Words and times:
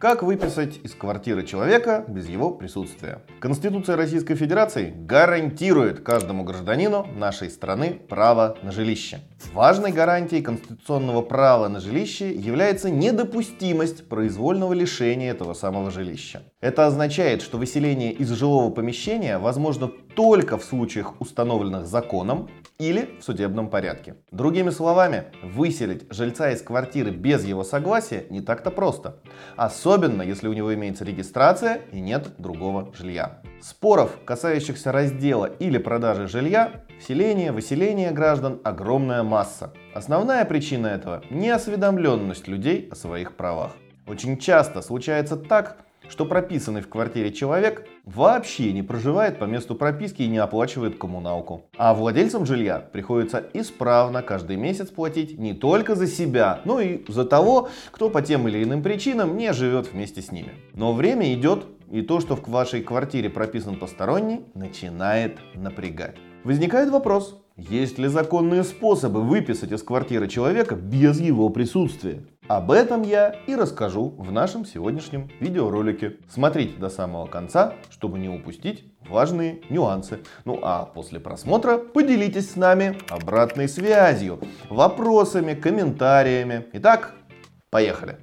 Как 0.00 0.22
выписать 0.22 0.80
из 0.82 0.94
квартиры 0.94 1.44
человека 1.44 2.06
без 2.08 2.26
его 2.26 2.50
присутствия? 2.52 3.18
Конституция 3.38 3.96
Российской 3.96 4.34
Федерации 4.34 4.94
гарантирует 4.96 6.00
каждому 6.00 6.42
гражданину 6.42 7.06
нашей 7.16 7.50
страны 7.50 8.00
право 8.08 8.56
на 8.62 8.72
жилище. 8.72 9.20
Важной 9.52 9.92
гарантией 9.92 10.40
конституционного 10.40 11.20
права 11.20 11.68
на 11.68 11.80
жилище 11.80 12.32
является 12.32 12.88
недопустимость 12.88 14.08
произвольного 14.08 14.72
лишения 14.72 15.32
этого 15.32 15.52
самого 15.52 15.90
жилища. 15.90 16.44
Это 16.62 16.86
означает, 16.86 17.42
что 17.42 17.58
выселение 17.58 18.12
из 18.12 18.30
жилого 18.30 18.70
помещения 18.70 19.36
возможно 19.36 19.90
только 20.14 20.58
в 20.58 20.64
случаях, 20.64 21.20
установленных 21.20 21.86
законом 21.86 22.48
или 22.78 23.16
в 23.20 23.24
судебном 23.24 23.68
порядке. 23.68 24.16
Другими 24.30 24.70
словами, 24.70 25.24
выселить 25.42 26.06
жильца 26.10 26.50
из 26.50 26.62
квартиры 26.62 27.10
без 27.10 27.44
его 27.44 27.64
согласия 27.64 28.26
не 28.30 28.40
так-то 28.40 28.70
просто. 28.70 29.16
Особенно, 29.56 30.22
если 30.22 30.48
у 30.48 30.52
него 30.52 30.74
имеется 30.74 31.04
регистрация 31.04 31.82
и 31.92 32.00
нет 32.00 32.30
другого 32.38 32.92
жилья. 32.94 33.42
Споров, 33.60 34.18
касающихся 34.24 34.92
раздела 34.92 35.46
или 35.46 35.78
продажи 35.78 36.26
жилья, 36.26 36.84
вселения, 36.98 37.52
выселения 37.52 38.10
граждан 38.10 38.60
огромная 38.64 39.22
масса. 39.22 39.72
Основная 39.94 40.44
причина 40.44 40.86
этого– 40.86 41.22
неосведомленность 41.30 42.48
людей 42.48 42.88
о 42.90 42.94
своих 42.94 43.36
правах. 43.36 43.72
Очень 44.06 44.38
часто 44.38 44.82
случается 44.82 45.36
так, 45.36 45.76
что 46.10 46.26
прописанный 46.26 46.82
в 46.82 46.88
квартире 46.88 47.32
человек 47.32 47.86
вообще 48.04 48.72
не 48.72 48.82
проживает 48.82 49.38
по 49.38 49.44
месту 49.44 49.74
прописки 49.74 50.22
и 50.22 50.28
не 50.28 50.38
оплачивает 50.38 50.98
коммуналку. 50.98 51.66
А 51.78 51.94
владельцам 51.94 52.44
жилья 52.44 52.80
приходится 52.80 53.44
исправно 53.54 54.22
каждый 54.22 54.56
месяц 54.56 54.88
платить 54.88 55.38
не 55.38 55.54
только 55.54 55.94
за 55.94 56.06
себя, 56.06 56.60
но 56.64 56.80
и 56.80 57.04
за 57.08 57.24
того, 57.24 57.68
кто 57.92 58.10
по 58.10 58.20
тем 58.20 58.48
или 58.48 58.62
иным 58.62 58.82
причинам 58.82 59.36
не 59.36 59.52
живет 59.52 59.92
вместе 59.92 60.20
с 60.20 60.32
ними. 60.32 60.50
Но 60.74 60.92
время 60.92 61.32
идет, 61.32 61.64
и 61.90 62.02
то, 62.02 62.20
что 62.20 62.36
в 62.36 62.46
вашей 62.48 62.82
квартире 62.82 63.30
прописан 63.30 63.76
посторонний, 63.76 64.44
начинает 64.54 65.38
напрягать. 65.54 66.16
Возникает 66.42 66.90
вопрос, 66.90 67.40
есть 67.56 67.98
ли 67.98 68.08
законные 68.08 68.64
способы 68.64 69.22
выписать 69.22 69.72
из 69.72 69.82
квартиры 69.82 70.26
человека 70.26 70.74
без 70.74 71.20
его 71.20 71.50
присутствия? 71.50 72.24
Об 72.50 72.72
этом 72.72 73.02
я 73.02 73.36
и 73.46 73.54
расскажу 73.54 74.08
в 74.18 74.32
нашем 74.32 74.64
сегодняшнем 74.64 75.30
видеоролике. 75.38 76.16
Смотрите 76.28 76.76
до 76.78 76.88
самого 76.88 77.26
конца, 77.26 77.74
чтобы 77.90 78.18
не 78.18 78.28
упустить 78.28 78.92
важные 79.08 79.62
нюансы. 79.70 80.18
Ну 80.44 80.58
а 80.60 80.84
после 80.84 81.20
просмотра 81.20 81.78
поделитесь 81.78 82.50
с 82.50 82.56
нами 82.56 82.98
обратной 83.08 83.68
связью, 83.68 84.40
вопросами, 84.68 85.54
комментариями. 85.54 86.66
Итак, 86.72 87.14
поехали! 87.70 88.16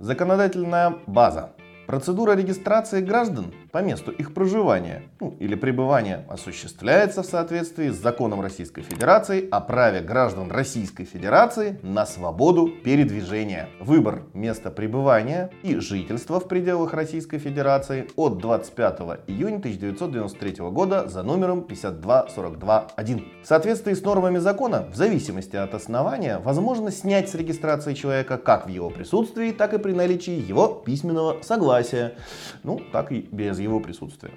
Законодательная 0.00 0.96
база. 1.06 1.52
Процедура 1.86 2.32
регистрации 2.34 3.02
граждан 3.02 3.54
по 3.72 3.78
месту 3.78 4.10
их 4.10 4.34
проживания 4.34 5.02
ну, 5.20 5.36
или 5.38 5.54
пребывания 5.54 6.24
осуществляется 6.28 7.22
в 7.22 7.26
соответствии 7.26 7.88
с 7.90 7.96
законом 7.96 8.40
Российской 8.40 8.82
Федерации 8.82 9.48
о 9.50 9.60
праве 9.60 10.00
граждан 10.00 10.50
Российской 10.50 11.04
Федерации 11.04 11.78
на 11.82 12.06
свободу 12.06 12.68
передвижения. 12.68 13.68
Выбор 13.80 14.22
места 14.34 14.70
пребывания 14.70 15.50
и 15.62 15.76
жительства 15.76 16.40
в 16.40 16.48
пределах 16.48 16.92
Российской 16.94 17.38
Федерации 17.38 18.08
от 18.16 18.38
25 18.38 19.00
июня 19.28 19.58
1993 19.58 20.70
года 20.70 21.08
за 21.08 21.22
номером 21.22 21.62
52421. 21.62 23.24
В 23.42 23.46
соответствии 23.46 23.94
с 23.94 24.02
нормами 24.02 24.38
закона, 24.38 24.86
в 24.90 24.96
зависимости 24.96 25.56
от 25.56 25.74
основания, 25.74 26.38
возможно 26.38 26.90
снять 26.90 27.28
с 27.28 27.34
регистрации 27.34 27.94
человека 27.94 28.36
как 28.36 28.66
в 28.66 28.68
его 28.68 28.90
присутствии, 28.90 29.52
так 29.52 29.74
и 29.74 29.78
при 29.78 29.92
наличии 29.92 30.32
его 30.32 30.68
письменного 30.68 31.42
согласия 31.42 32.14
ну, 32.62 32.80
так 32.92 33.12
и 33.12 33.28
без 33.30 33.59
его 33.62 33.80
присутствия. 33.80 34.32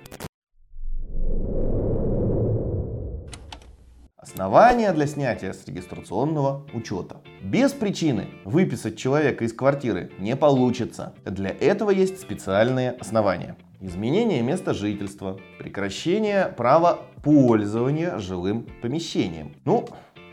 Основания 4.17 4.94
для 4.94 5.06
снятия 5.06 5.51
с 5.51 5.67
регистрационного 5.67 6.66
учета. 6.73 7.17
Без 7.41 7.72
причины 7.73 8.28
выписать 8.45 8.97
человека 8.97 9.44
из 9.44 9.53
квартиры 9.53 10.11
не 10.17 10.35
получится. 10.35 11.13
Для 11.25 11.50
этого 11.50 11.89
есть 11.89 12.22
специальные 12.22 12.91
основания. 12.91 13.57
Изменение 13.81 14.41
места 14.41 14.73
жительства, 14.73 15.38
прекращение 15.59 16.47
права 16.47 17.01
пользования 17.22 18.17
жилым 18.17 18.66
помещением. 18.81 19.55
Ну, 19.66 19.90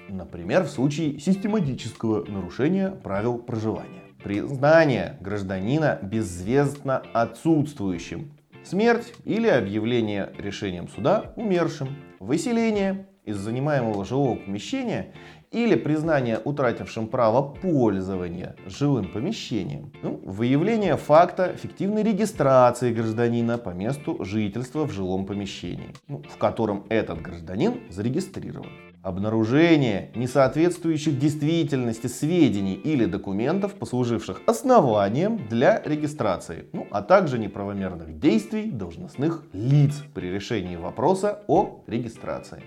например, 0.09 0.63
в 0.63 0.71
случае 0.71 1.19
систематического 1.19 2.25
нарушения 2.25 2.91
правил 2.91 3.39
проживания 3.39 4.01
признание 4.23 5.17
гражданина 5.21 5.99
безвестно 6.03 7.03
отсутствующим, 7.13 8.33
смерть 8.65 9.15
или 9.25 9.49
объявление 9.49 10.33
решением 10.39 10.89
суда 10.89 11.33
умершим, 11.37 11.97
выселение 12.19 13.10
из 13.31 13.39
занимаемого 13.39 14.05
жилого 14.05 14.37
помещения 14.37 15.13
или 15.51 15.75
признание 15.75 16.41
утратившим 16.45 17.09
право 17.09 17.43
пользования 17.43 18.55
жилым 18.67 19.09
помещением, 19.09 19.93
ну, 20.03 20.21
выявление 20.25 20.97
факта 20.97 21.55
фиктивной 21.57 22.03
регистрации 22.03 22.93
гражданина 22.93 23.59
по 23.59 23.71
месту 23.71 24.25
жительства 24.25 24.85
в 24.85 24.93
жилом 24.93 25.27
помещении, 25.27 25.95
ну, 26.07 26.23
в 26.23 26.37
котором 26.37 26.85
этот 26.89 27.21
гражданин 27.21 27.81
зарегистрирован 27.91 28.71
обнаружение 29.03 30.11
несоответствующих 30.15 31.19
действительности 31.19 32.07
сведений 32.07 32.75
или 32.75 33.07
документов, 33.07 33.75
послуживших 33.75 34.43
основанием 34.47 35.41
для 35.49 35.83
регистрации, 35.85 36.67
ну, 36.73 36.87
а 36.91 37.03
также 37.03 37.39
неправомерных 37.39 38.19
действий 38.19 38.71
должностных 38.71 39.45
лиц 39.53 39.95
при 40.15 40.27
решении 40.31 40.77
вопроса 40.77 41.43
о 41.49 41.83
регистрации. 41.87 42.63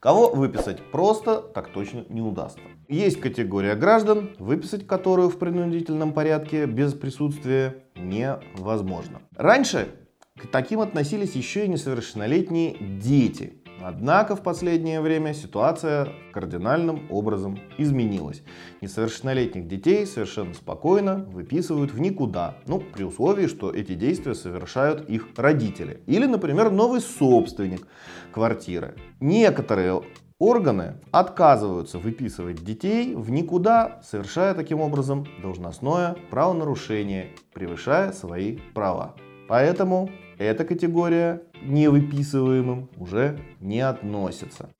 Кого 0.00 0.30
выписать 0.30 0.80
просто 0.90 1.42
так 1.42 1.74
точно 1.74 2.06
не 2.08 2.22
удастся. 2.22 2.60
Есть 2.88 3.20
категория 3.20 3.74
граждан, 3.74 4.34
выписать 4.38 4.86
которую 4.86 5.28
в 5.28 5.38
принудительном 5.38 6.14
порядке 6.14 6.64
без 6.64 6.94
присутствия 6.94 7.84
невозможно. 7.96 9.20
Раньше 9.36 9.88
к 10.38 10.46
таким 10.46 10.80
относились 10.80 11.34
еще 11.34 11.66
и 11.66 11.68
несовершеннолетние 11.68 12.78
дети. 12.78 13.59
Однако 13.82 14.36
в 14.36 14.42
последнее 14.42 15.00
время 15.00 15.32
ситуация 15.32 16.08
кардинальным 16.32 17.06
образом 17.10 17.58
изменилась. 17.78 18.42
Несовершеннолетних 18.80 19.66
детей 19.66 20.06
совершенно 20.06 20.54
спокойно 20.54 21.26
выписывают 21.32 21.92
в 21.92 22.00
никуда. 22.00 22.56
Ну, 22.66 22.80
при 22.80 23.04
условии, 23.04 23.46
что 23.46 23.70
эти 23.70 23.94
действия 23.94 24.34
совершают 24.34 25.08
их 25.08 25.28
родители. 25.36 26.02
Или, 26.06 26.26
например, 26.26 26.70
новый 26.70 27.00
собственник 27.00 27.86
квартиры. 28.32 28.94
Некоторые 29.20 30.02
органы 30.38 30.94
отказываются 31.10 31.98
выписывать 31.98 32.64
детей 32.64 33.14
в 33.14 33.30
никуда, 33.30 34.00
совершая 34.02 34.54
таким 34.54 34.80
образом 34.80 35.26
должностное 35.42 36.16
правонарушение, 36.30 37.30
превышая 37.52 38.12
свои 38.12 38.58
права. 38.74 39.14
Поэтому 39.48 40.10
эта 40.40 40.64
категория 40.64 41.42
невыписываемым 41.62 42.88
уже 42.96 43.38
не 43.60 43.80
относится. 43.80 44.70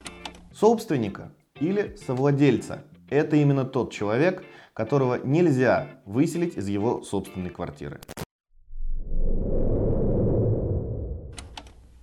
Собственника 0.54 1.32
или 1.60 1.97
совладельца– 2.06 2.82
это 3.10 3.37
именно 3.37 3.66
тот 3.66 3.93
человек, 3.93 4.43
которого 4.72 5.20
нельзя 5.22 5.88
выселить 6.06 6.56
из 6.56 6.69
его 6.69 7.03
собственной 7.03 7.50
квартиры. 7.50 8.00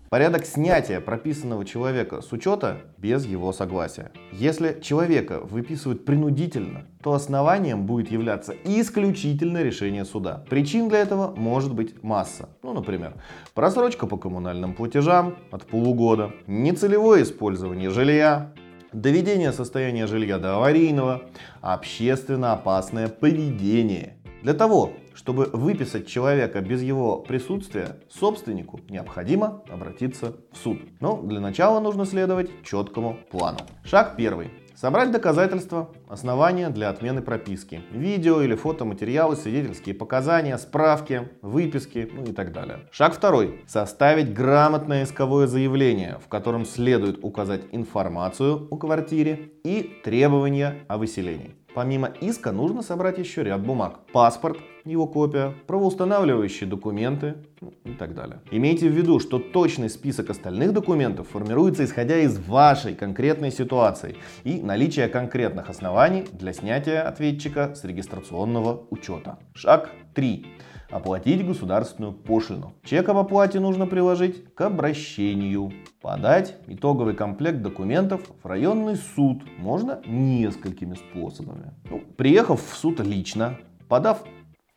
Порядок 0.10 0.46
снятия 0.46 1.02
прописанного 1.02 1.66
человека 1.66 2.22
с 2.22 2.32
учета 2.32 2.78
без 2.98 3.26
его 3.26 3.52
согласия. 3.52 4.12
Если 4.32 4.80
человека 4.82 5.42
выписывают 5.42 6.06
принудительно, 6.06 6.86
то 7.04 7.12
основанием 7.12 7.86
будет 7.86 8.10
являться 8.10 8.56
исключительно 8.64 9.62
решение 9.62 10.06
суда. 10.06 10.46
Причин 10.50 10.88
для 10.88 11.00
этого 11.00 11.36
может 11.36 11.74
быть 11.74 12.02
масса. 12.04 12.48
Ну, 12.64 12.74
например, 12.74 13.16
просрочка 13.54 14.08
по 14.08 14.16
коммунальным 14.16 14.76
платежам 14.76 15.36
от 15.52 15.66
полугода, 15.66 16.32
нецелевое 16.48 17.24
использование 17.24 17.90
жилья, 17.90 18.54
доведение 18.94 19.52
состояния 19.52 20.08
жилья 20.08 20.38
до 20.38 20.56
аварийного, 20.56 21.24
общественно 21.60 22.54
опасное 22.54 23.10
поведение. 23.10 24.17
Для 24.44 24.54
того, 24.54 24.94
чтобы 25.16 25.50
выписать 25.52 26.08
человека 26.08 26.62
без 26.62 26.82
его 26.82 27.18
присутствия, 27.18 27.98
собственнику 28.10 28.80
необходимо 28.88 29.64
обратиться 29.70 30.38
в 30.52 30.58
суд. 30.58 30.80
Но 31.00 31.22
для 31.22 31.40
начала 31.40 31.80
нужно 31.80 32.06
следовать 32.06 32.50
четкому 32.64 33.18
плану. 33.32 33.60
Шаг 33.84 34.16
первый. 34.16 34.52
Собрать 34.76 35.12
доказательства, 35.12 35.90
основания 36.08 36.70
для 36.70 36.90
отмены 36.90 37.24
прописки. 37.24 37.82
Видео 37.90 38.44
или 38.44 38.54
фотоматериалы, 38.54 39.36
свидетельские 39.36 39.96
показания, 39.96 40.56
справки, 40.60 41.30
выписки 41.42 42.08
ну 42.14 42.26
и 42.26 42.32
так 42.32 42.52
далее. 42.52 42.88
Шаг 42.92 43.16
второй. 43.16 43.64
Составить 43.66 44.36
грамотное 44.36 45.06
исковое 45.06 45.48
заявление, 45.48 46.20
в 46.24 46.28
котором 46.28 46.64
следует 46.64 47.24
указать 47.24 47.62
информацию 47.72 48.68
о 48.70 48.78
квартире 48.78 49.52
и 49.64 50.00
требования 50.04 50.86
о 50.88 51.00
выселении. 51.00 51.56
Помимо 51.78 52.08
иска 52.22 52.52
нужно 52.52 52.82
собрать 52.82 53.20
еще 53.20 53.44
ряд 53.44 53.64
бумаг. 53.64 54.00
Паспорт, 54.12 54.58
его 54.84 55.06
копия, 55.06 55.54
правоустанавливающие 55.68 56.68
документы 56.68 57.36
ну, 57.62 57.72
и 57.84 57.92
так 57.92 58.16
далее. 58.16 58.42
Имейте 58.50 58.90
в 58.90 58.94
виду, 58.94 59.20
что 59.20 59.38
точный 59.38 59.92
список 59.92 60.32
остальных 60.32 60.74
документов 60.74 61.28
формируется 61.28 61.86
исходя 61.86 62.18
из 62.18 62.40
вашей 62.40 62.96
конкретной 62.96 63.52
ситуации 63.52 64.16
и 64.44 64.60
наличия 64.60 65.08
конкретных 65.08 65.70
оснований 65.70 66.26
для 66.32 66.52
снятия 66.52 67.08
ответчика 67.08 67.76
с 67.76 67.84
регистрационного 67.84 68.88
учета. 68.90 69.38
Шаг 69.54 69.92
3 70.16 70.48
оплатить 70.90 71.46
государственную 71.46 72.14
пошлину. 72.14 72.74
Чек 72.84 73.10
об 73.10 73.18
оплате 73.18 73.60
нужно 73.60 73.88
приложить 73.88 74.54
к 74.54 74.62
обращению. 74.62 75.72
Подать 76.02 76.56
итоговый 76.68 77.14
комплект 77.14 77.62
документов 77.62 78.22
в 78.42 78.46
районный 78.46 78.96
суд 78.96 79.44
можно 79.58 80.02
несколькими 80.06 80.96
способами. 80.96 81.74
Ну, 81.90 82.02
приехав 82.16 82.64
в 82.64 82.76
суд 82.76 83.00
лично, 83.00 83.58
подав 83.88 84.24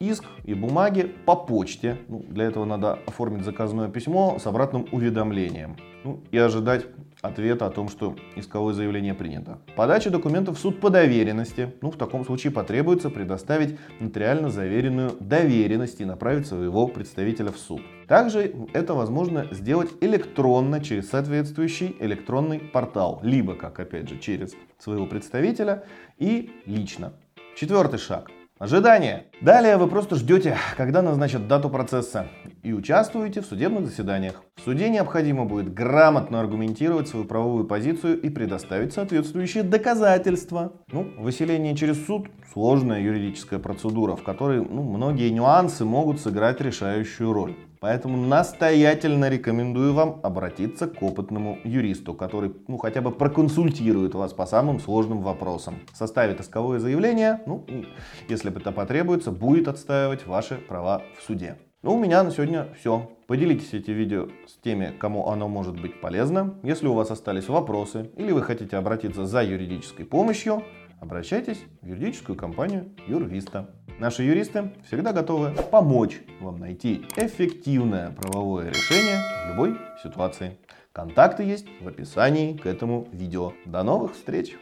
иск 0.00 0.24
и 0.44 0.54
бумаги 0.54 1.02
по 1.26 1.36
почте. 1.36 1.98
Ну, 2.08 2.24
для 2.28 2.44
этого 2.44 2.64
надо 2.64 2.98
оформить 3.06 3.44
заказное 3.44 3.88
письмо 3.88 4.38
с 4.38 4.46
обратным 4.46 4.86
уведомлением. 4.92 5.76
Ну, 6.04 6.24
и 6.30 6.38
ожидать 6.38 6.86
ответа 7.22 7.67
о 7.67 7.70
том, 7.70 7.88
что 7.88 8.17
исковое 8.37 8.75
заявление 8.75 9.14
принято. 9.14 9.58
Подача 9.76 10.11
документов 10.11 10.56
в 10.56 10.61
суд 10.61 10.81
по 10.81 10.90
доверенности. 10.90 11.75
Ну, 11.81 11.90
в 11.90 11.96
таком 11.96 12.25
случае 12.25 12.52
потребуется 12.52 13.11
предоставить 13.11 13.78
нотариально 14.00 14.50
заверенную 14.50 15.12
доверенность 15.20 16.00
и 16.00 16.05
направить 16.05 16.46
своего 16.46 16.87
представителя 16.88 17.50
в 17.50 17.58
суд. 17.58 17.82
Также 18.08 18.55
это 18.72 18.94
возможно 18.94 19.46
сделать 19.50 19.90
электронно 20.00 20.82
через 20.82 21.11
соответствующий 21.11 21.96
электронный 22.00 22.58
портал, 22.58 23.20
либо, 23.23 23.55
как 23.55 23.78
опять 23.81 24.08
же, 24.08 24.19
через 24.19 24.55
своего 24.78 25.06
представителя 25.06 25.84
и 26.19 26.50
лично. 26.66 27.12
Четвертый 27.56 27.99
шаг. 27.99 28.31
Ожидание. 28.58 29.25
Далее 29.40 29.78
вы 29.78 29.87
просто 29.88 30.16
ждете, 30.16 30.56
когда 30.76 31.00
назначат 31.00 31.49
дату 31.49 31.70
процесса 31.70 32.28
и 32.62 32.72
участвуете 32.72 33.40
в 33.40 33.46
судебных 33.46 33.86
заседаниях. 33.86 34.42
В 34.56 34.60
суде 34.62 34.88
необходимо 34.88 35.44
будет 35.44 35.72
грамотно 35.72 36.40
аргументировать 36.40 37.08
свою 37.08 37.24
правовую 37.24 37.64
позицию 37.66 38.20
и 38.20 38.28
предоставить 38.28 38.92
соответствующие 38.92 39.62
доказательства. 39.62 40.72
Ну, 40.92 41.08
выселение 41.18 41.74
через 41.76 42.04
суд– 42.06 42.28
сложная 42.52 43.00
юридическая 43.00 43.58
процедура, 43.58 44.16
в 44.16 44.22
которой 44.22 44.60
ну, 44.60 44.82
многие 44.82 45.30
нюансы 45.30 45.84
могут 45.84 46.20
сыграть 46.20 46.60
решающую 46.60 47.32
роль. 47.32 47.56
Поэтому 47.80 48.18
настоятельно 48.18 49.30
рекомендую 49.30 49.94
вам 49.94 50.20
обратиться 50.22 50.86
к 50.86 51.02
опытному 51.02 51.58
юристу, 51.64 52.12
который 52.12 52.54
ну, 52.68 52.76
хотя 52.76 53.00
бы 53.00 53.10
проконсультирует 53.10 54.14
вас 54.14 54.34
по 54.34 54.44
самым 54.44 54.80
сложным 54.80 55.22
вопросам. 55.22 55.76
Составит 55.94 56.40
исковое 56.40 56.78
заявление, 56.78 57.40
ну 57.46 57.64
и, 57.68 57.86
если 58.28 58.54
это 58.54 58.70
потребуется, 58.70 59.32
будет 59.32 59.66
отстаивать 59.66 60.26
ваши 60.26 60.56
права 60.56 61.02
в 61.18 61.22
суде. 61.22 61.56
Ну, 61.82 61.94
у 61.94 61.98
меня 61.98 62.22
на 62.22 62.30
сегодня 62.30 62.68
все. 62.78 63.10
Поделитесь 63.26 63.72
эти 63.72 63.90
видео 63.90 64.28
с 64.46 64.52
теми, 64.62 64.92
кому 64.98 65.28
оно 65.28 65.48
может 65.48 65.80
быть 65.80 65.98
полезно. 65.98 66.58
Если 66.62 66.86
у 66.86 66.92
вас 66.92 67.10
остались 67.10 67.48
вопросы 67.48 68.10
или 68.18 68.32
вы 68.32 68.42
хотите 68.42 68.76
обратиться 68.76 69.24
за 69.24 69.42
юридической 69.42 70.04
помощью, 70.04 70.62
обращайтесь 71.00 71.62
в 71.80 71.86
юридическую 71.86 72.36
компанию 72.36 72.90
Юрвиста. 73.06 73.70
Наши 73.98 74.24
юристы 74.24 74.72
всегда 74.86 75.14
готовы 75.14 75.54
помочь 75.70 76.20
вам 76.40 76.58
найти 76.58 77.06
эффективное 77.16 78.10
правовое 78.10 78.68
решение 78.68 79.16
в 79.46 79.50
любой 79.50 79.78
ситуации. 80.02 80.58
Контакты 80.92 81.44
есть 81.44 81.66
в 81.80 81.88
описании 81.88 82.58
к 82.58 82.66
этому 82.66 83.08
видео. 83.10 83.54
До 83.64 83.82
новых 83.82 84.12
встреч! 84.12 84.54